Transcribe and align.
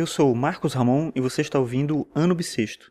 Eu 0.00 0.06
sou 0.06 0.32
o 0.32 0.34
Marcos 0.34 0.72
Ramon 0.72 1.12
e 1.14 1.20
você 1.20 1.42
está 1.42 1.58
ouvindo 1.58 2.08
Ano 2.14 2.34
Bissexto. 2.34 2.90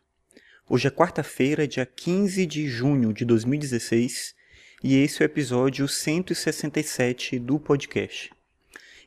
Hoje 0.68 0.86
é 0.86 0.90
quarta-feira, 0.92 1.66
dia 1.66 1.84
15 1.84 2.46
de 2.46 2.68
junho 2.68 3.12
de 3.12 3.24
2016, 3.24 4.32
e 4.80 4.94
esse 4.94 5.20
é 5.20 5.24
o 5.24 5.26
episódio 5.26 5.88
167 5.88 7.36
do 7.40 7.58
podcast. 7.58 8.30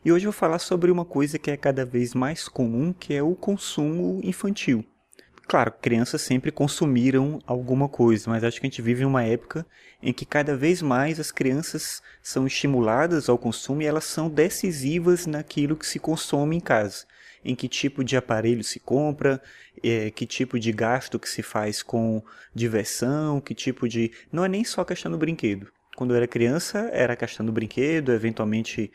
E 0.04 0.12
hoje 0.12 0.28
eu 0.28 0.34
vou 0.34 0.38
falar 0.38 0.60
sobre 0.60 0.92
uma 0.92 1.06
coisa 1.06 1.40
que 1.40 1.50
é 1.50 1.56
cada 1.56 1.86
vez 1.86 2.14
mais 2.14 2.50
comum, 2.50 2.92
que 2.92 3.14
é 3.14 3.24
o 3.24 3.36
consumo 3.36 4.20
infantil. 4.22 4.84
Claro, 5.54 5.72
crianças 5.72 6.24
sempre 6.24 6.52
consumiram 6.52 7.38
alguma 7.46 7.88
coisa, 7.88 8.28
mas 8.28 8.44
acho 8.44 8.60
que 8.60 8.66
a 8.66 8.70
gente 8.72 8.82
vive 8.82 9.04
em 9.04 9.06
uma 9.06 9.22
época 9.22 9.64
em 10.02 10.12
que 10.12 10.26
cada 10.26 10.58
vez 10.58 10.82
mais 10.82 11.20
as 11.20 11.32
crianças 11.32 12.02
são 12.24 12.48
estimuladas 12.48 13.30
ao 13.30 13.38
consumo 13.38 13.84
e 13.84 13.86
elas 13.86 14.06
são 14.06 14.32
decisivas 14.32 15.28
naquilo 15.28 15.76
que 15.76 15.86
se 15.86 16.00
consome 16.00 16.56
em 16.56 16.60
casa 16.60 17.06
em 17.46 17.54
que 17.54 17.68
tipo 17.68 18.04
de 18.04 18.18
aparelho 18.18 18.64
se 18.64 18.80
compra, 18.80 19.40
é, 19.84 20.10
que 20.10 20.26
tipo 20.26 20.58
de 20.58 20.72
gasto 20.72 21.20
que 21.20 21.30
se 21.30 21.44
faz 21.44 21.84
com 21.84 22.24
diversão, 22.56 23.40
que 23.40 23.54
tipo 23.54 23.88
de. 23.88 24.12
Não 24.32 24.44
é 24.44 24.50
nem 24.50 24.64
só 24.64 24.82
a 24.82 24.86
questão 24.86 25.12
do 25.12 25.20
brinquedo. 25.20 25.68
Quando 25.96 26.12
eu 26.12 26.18
era 26.18 26.26
criança, 26.26 26.90
era 26.92 27.14
a 27.14 27.18
questão 27.18 27.46
do 27.46 27.52
brinquedo, 27.52 28.12
eventualmente 28.12 28.92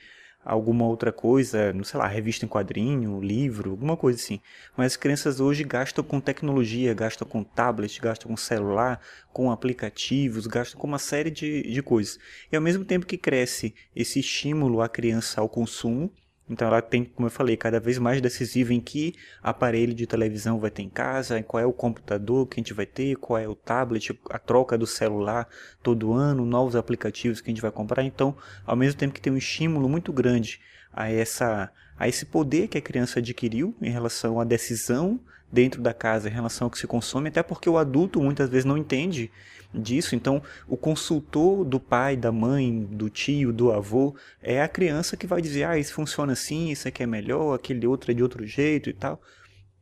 alguma 0.49 0.87
outra 0.87 1.13
coisa, 1.13 1.75
não 1.75 1.85
sei 1.85 2.01
lá, 2.01 2.07
revista 2.07 2.47
em 2.47 2.49
quadrinho, 2.49 3.21
livro, 3.21 3.73
alguma 3.73 3.99
coisa 3.99 4.19
assim. 4.19 4.41
Mas 4.75 4.93
as 4.93 4.97
crianças 4.97 5.41
hoje 5.41 5.63
gastam 5.63 6.03
com 6.03 6.19
tecnologia, 6.19 6.95
gastam 6.95 7.29
com 7.29 7.45
tablet, 7.45 8.01
gastam 8.01 8.31
com 8.31 8.37
celular, 8.37 8.99
com 9.31 9.51
aplicativos, 9.51 10.47
gastam 10.47 10.81
com 10.81 10.87
uma 10.87 10.99
série 10.99 11.31
de, 11.31 11.63
de 11.63 11.83
coisas. 11.83 12.19
E 12.51 12.57
ao 12.57 12.63
mesmo 12.63 12.83
tempo 12.83 13.05
que 13.05 13.19
cresce 13.19 13.75
esse 13.95 14.21
estímulo 14.21 14.81
à 14.81 14.89
criança 14.89 15.43
ao 15.43 15.51
consumo, 15.51 16.11
então 16.49 16.69
ela 16.69 16.81
tem, 16.81 17.05
como 17.05 17.27
eu 17.27 17.31
falei, 17.31 17.57
cada 17.57 17.79
vez 17.79 17.99
mais 17.99 18.21
decisiva 18.21 18.73
em 18.73 18.81
que 18.81 19.15
aparelho 19.43 19.95
de 19.95 20.07
televisão 20.07 20.59
vai 20.59 20.71
ter 20.71 20.83
em 20.83 20.89
casa, 20.89 21.43
qual 21.43 21.63
é 21.63 21.67
o 21.67 21.73
computador 21.73 22.47
que 22.47 22.55
a 22.55 22.61
gente 22.63 22.75
vai 22.75 22.87
ter, 22.87 23.17
qual 23.17 23.39
é 23.39 23.47
o 23.47 23.55
tablet, 23.55 24.19
a 24.31 24.39
troca 24.39 24.79
do 24.79 24.87
celular 24.87 25.49
todo 25.83 26.13
ano, 26.13 26.45
novos 26.45 26.77
aplicativos 26.77 27.41
que 27.41 27.51
a 27.51 27.53
gente 27.53 27.63
vai 27.63 27.71
comprar. 27.71 28.03
Então, 28.03 28.37
ao 28.67 28.77
mesmo 28.77 28.99
tempo 28.99 29.15
que 29.15 29.21
tem 29.21 29.33
um 29.33 29.37
estímulo 29.37 29.89
muito 29.89 30.13
grande 30.13 30.61
a 30.99 31.09
essa 31.09 31.71
a 31.97 32.09
esse 32.09 32.27
poder 32.27 32.69
que 32.69 32.79
a 32.79 32.81
criança 32.81 33.19
adquiriu 33.19 33.75
em 33.83 33.91
relação 33.91 34.41
à 34.41 34.45
decisão 34.45 35.19
dentro 35.51 35.81
da 35.81 35.93
casa, 35.93 36.29
em 36.29 36.33
relação 36.33 36.67
ao 36.67 36.71
que 36.71 36.79
se 36.79 36.87
consome, 36.87 37.29
até 37.29 37.43
porque 37.43 37.69
o 37.69 37.79
adulto 37.79 38.21
muitas 38.21 38.49
vezes 38.49 38.65
não 38.65 38.77
entende 38.77 39.31
disso. 39.75 40.15
Então, 40.15 40.43
o 40.69 40.77
consultor 40.77 41.65
do 41.65 41.81
pai, 41.81 42.17
da 42.17 42.31
mãe, 42.31 42.85
do 42.85 43.11
tio, 43.11 43.53
do 43.53 43.73
avô, 43.73 44.15
é 44.43 44.63
a 44.63 44.69
criança 44.69 45.17
que 45.17 45.27
vai 45.27 45.41
dizer: 45.41 45.65
ah, 45.65 45.79
isso 45.79 45.95
funciona 45.95 46.33
assim, 46.33 46.71
isso 46.71 46.87
aqui 46.87 47.03
é 47.03 47.07
melhor, 47.07 47.55
aquele 47.55 47.87
outro 47.87 48.11
é 48.11 48.15
de 48.15 48.23
outro 48.23 48.47
jeito 48.47 48.91
e 48.91 48.93
tal. 48.93 49.21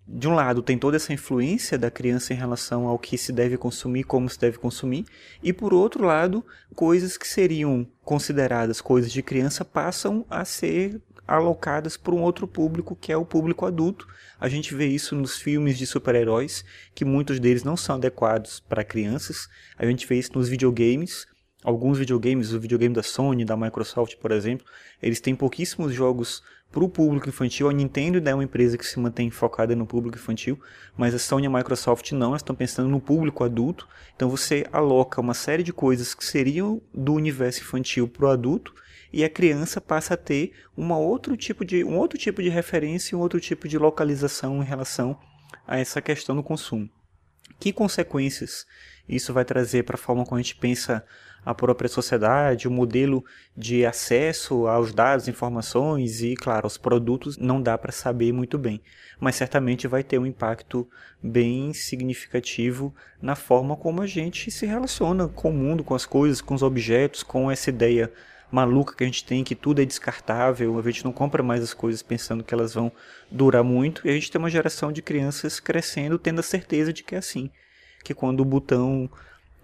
De 0.09 0.29
um 0.29 0.35
lado, 0.35 0.63
tem 0.63 0.79
toda 0.79 0.97
essa 0.97 1.13
influência 1.13 1.77
da 1.77 1.91
criança 1.91 2.33
em 2.33 2.37
relação 2.37 2.87
ao 2.87 2.97
que 2.97 3.19
se 3.19 3.33
deve 3.33 3.57
consumir, 3.57 4.05
como 4.05 4.29
se 4.31 4.39
deve 4.39 4.57
consumir, 4.57 5.05
e 5.43 5.53
por 5.53 5.75
outro 5.75 6.05
lado, 6.05 6.47
coisas 6.77 7.17
que 7.17 7.27
seriam 7.27 7.85
consideradas 8.05 8.81
coisas 8.81 9.11
de 9.11 9.21
criança 9.21 9.65
passam 9.65 10.25
a 10.31 10.45
ser 10.45 11.01
alocadas 11.27 11.97
para 11.97 12.15
um 12.15 12.23
outro 12.23 12.47
público, 12.47 12.95
que 12.95 13.11
é 13.11 13.17
o 13.17 13.25
público 13.25 13.67
adulto. 13.67 14.07
A 14.39 14.49
gente 14.49 14.75
vê 14.75 14.87
isso 14.87 15.17
nos 15.17 15.39
filmes 15.39 15.77
de 15.77 15.87
super-heróis, 15.87 16.65
que 16.95 17.05
muitos 17.05 17.41
deles 17.41 17.65
não 17.65 17.77
são 17.77 17.97
adequados 17.97 18.61
para 18.61 18.85
crianças. 18.85 19.49
A 19.77 19.85
gente 19.85 20.07
vê 20.07 20.17
isso 20.19 20.33
nos 20.35 20.49
videogames. 20.49 21.27
Alguns 21.67 21.99
videogames, 21.99 22.53
o 22.53 22.61
videogame 22.61 22.95
da 22.95 23.03
Sony, 23.03 23.45
da 23.45 23.57
Microsoft, 23.57 24.15
por 24.19 24.31
exemplo, 24.31 24.65
eles 25.03 25.19
têm 25.19 25.35
pouquíssimos 25.35 25.93
jogos 25.93 26.41
para 26.71 26.85
o 26.85 26.89
público 26.89 27.29
infantil. 27.29 27.69
A 27.69 27.73
Nintendo 27.73 28.23
é 28.25 28.33
uma 28.33 28.45
empresa 28.45 28.79
que 28.79 28.87
se 28.87 29.01
mantém 29.01 29.33
focada 29.33 29.75
no 29.75 29.85
público 29.85 30.17
infantil, 30.17 30.61
mas 30.97 31.13
a 31.13 31.19
Sony 31.19 31.43
e 31.43 31.49
a 31.49 31.51
Microsoft 31.51 32.13
não, 32.13 32.29
elas 32.29 32.43
estão 32.43 32.55
pensando 32.55 32.89
no 32.89 33.01
público 33.01 33.43
adulto. 33.43 33.89
Então 34.15 34.31
você 34.31 34.65
aloca 34.73 35.21
uma 35.21 35.35
série 35.35 35.65
de 35.65 35.73
coisas 35.73 36.15
que 36.15 36.25
seriam 36.25 36.81
do 36.95 37.15
universo 37.15 37.63
infantil 37.63 38.07
para 38.07 38.27
o 38.27 38.31
adulto 38.31 38.73
e 39.13 39.25
a 39.25 39.29
criança 39.29 39.81
passa 39.81 40.15
a 40.15 40.17
ter 40.17 40.53
uma 40.77 40.97
outro 40.97 41.37
tipo 41.37 41.65
de, 41.65 41.83
um 41.83 41.99
outro 41.99 42.17
tipo 42.17 42.41
de 42.41 42.49
referência, 42.49 43.19
um 43.19 43.21
outro 43.21 43.41
tipo 43.41 43.67
de 43.67 43.77
localização 43.77 44.63
em 44.63 44.65
relação 44.65 45.19
a 45.67 45.81
essa 45.81 46.01
questão 46.01 46.37
do 46.37 46.45
consumo. 46.45 46.89
Que 47.59 47.73
consequências 47.73 48.67
isso 49.09 49.33
vai 49.33 49.45
trazer 49.45 49.85
para 49.85 49.95
a 49.95 49.99
forma 49.99 50.25
como 50.25 50.39
a 50.39 50.43
gente 50.43 50.57
pensa 50.57 51.05
a 51.45 51.55
própria 51.55 51.89
sociedade, 51.89 52.67
o 52.67 52.71
modelo 52.73 53.25
de 53.57 53.87
acesso 53.87 54.67
aos 54.67 54.93
dados, 54.93 55.29
informações 55.29 56.21
e, 56.21 56.35
claro, 56.35 56.67
aos 56.67 56.77
produtos, 56.77 57.39
não 57.39 57.63
dá 57.63 57.79
para 57.79 57.93
saber 57.93 58.33
muito 58.33 58.59
bem. 58.59 58.81
Mas 59.21 59.37
certamente 59.37 59.87
vai 59.87 60.03
ter 60.03 60.19
um 60.19 60.27
impacto 60.27 60.89
bem 61.23 61.73
significativo 61.73 62.93
na 63.23 63.37
forma 63.37 63.77
como 63.77 64.03
a 64.03 64.07
gente 64.07 64.51
se 64.51 64.67
relaciona 64.67 65.29
com 65.29 65.51
o 65.51 65.55
mundo, 65.55 65.85
com 65.85 65.95
as 65.95 66.05
coisas, 66.05 66.41
com 66.41 66.55
os 66.55 66.65
objetos, 66.65 67.23
com 67.23 67.49
essa 67.49 67.71
ideia 67.71 68.13
maluca 68.51 68.95
que 68.95 69.05
a 69.05 69.07
gente 69.07 69.25
tem, 69.25 69.45
que 69.45 69.55
tudo 69.55 69.83
é 69.83 69.85
descartável, 69.85 70.79
a 70.79 70.83
gente 70.83 71.05
não 71.05 71.13
compra 71.13 71.43
mais 71.43 71.63
as 71.63 71.75
coisas 71.75 72.03
pensando 72.03 72.45
que 72.45 72.55
elas 72.55 72.75
vão 72.75 72.91
durar 73.31 73.65
muito, 73.65 74.07
e 74.07 74.11
a 74.11 74.13
gente 74.13 74.31
tem 74.31 74.39
uma 74.39 74.51
geração 74.51 74.93
de 74.93 75.03
crianças 75.03 75.59
crescendo 75.61 76.19
tendo 76.19 76.41
a 76.41 76.43
certeza 76.43 76.93
de 76.93 77.03
que 77.03 77.15
é 77.15 77.19
assim, 77.19 77.51
que 78.05 78.15
quando 78.15 78.41
o 78.41 78.45
botão 78.45 79.11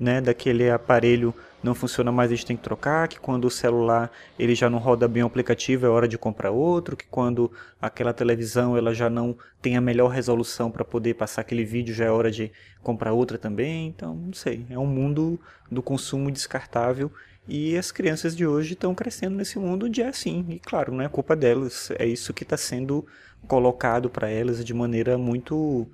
né, 0.03 0.21
daquele 0.21 0.69
aparelho 0.69 1.33
não 1.63 1.77
funciona 1.77 2.11
mais, 2.11 2.33
a 2.33 2.35
gente 2.35 2.47
tem 2.47 2.57
que 2.57 2.63
trocar, 2.65 3.07
que 3.07 3.21
quando 3.21 3.45
o 3.45 3.51
celular 3.51 4.11
ele 4.37 4.53
já 4.53 4.69
não 4.69 4.79
roda 4.79 5.07
bem 5.07 5.23
o 5.23 5.27
aplicativo, 5.27 5.87
é 5.87 5.89
hora 5.89 6.09
de 6.09 6.19
comprar 6.19 6.51
outro, 6.51 6.97
que 6.97 7.07
quando 7.07 7.53
aquela 7.81 8.13
televisão 8.13 8.77
ela 8.77 8.93
já 8.93 9.09
não 9.09 9.37
tem 9.61 9.77
a 9.77 9.81
melhor 9.81 10.09
resolução 10.09 10.73
para 10.73 10.85
poder 10.85 11.15
passar 11.15 11.43
aquele 11.43 11.65
vídeo, 11.65 11.95
já 11.95 12.07
é 12.07 12.11
hora 12.11 12.33
de 12.33 12.51
comprar 12.83 13.13
outra 13.13 13.39
também. 13.39 13.87
Então, 13.87 14.17
não 14.17 14.33
sei, 14.33 14.67
é 14.69 14.77
um 14.77 14.87
mundo 14.87 15.39
do 15.71 15.81
consumo 15.81 16.33
descartável 16.33 17.13
e 17.47 17.77
as 17.77 17.91
crianças 17.91 18.37
de 18.37 18.47
hoje 18.47 18.75
estão 18.75 18.95
crescendo 18.95 19.37
nesse 19.37 19.59
mundo 19.59 19.89
de 19.89 20.03
é 20.03 20.09
assim. 20.09 20.47
E 20.49 20.59
claro, 20.59 20.93
não 20.93 21.03
é 21.03 21.09
culpa 21.09 21.35
delas. 21.35 21.91
É 21.99 22.07
isso 22.07 22.33
que 22.33 22.45
está 22.45 22.57
sendo 22.57 23.07
colocado 23.49 24.09
para 24.09 24.31
elas 24.31 24.65
de 24.65 24.73
maneira 24.73 25.19
muito 25.19 25.91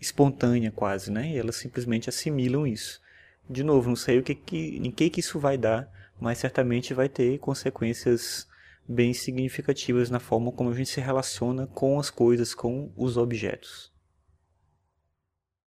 espontânea, 0.00 0.70
quase, 0.70 1.10
né? 1.10 1.32
E 1.32 1.38
elas 1.38 1.56
simplesmente 1.56 2.08
assimilam 2.08 2.66
isso. 2.66 3.00
De 3.48 3.62
novo, 3.62 3.88
não 3.88 3.96
sei 3.96 4.18
o 4.18 4.22
que, 4.22 4.34
que, 4.34 4.78
em 4.78 4.90
que, 4.90 5.10
que 5.10 5.20
isso 5.20 5.38
vai 5.38 5.58
dar, 5.58 5.90
mas 6.20 6.38
certamente 6.38 6.94
vai 6.94 7.08
ter 7.08 7.38
consequências 7.38 8.46
bem 8.86 9.12
significativas 9.12 10.08
na 10.08 10.18
forma 10.18 10.50
como 10.50 10.70
a 10.70 10.74
gente 10.74 10.88
se 10.88 11.00
relaciona 11.00 11.66
com 11.66 11.98
as 12.00 12.08
coisas, 12.08 12.54
com 12.54 12.90
os 12.96 13.16
objetos. 13.18 13.92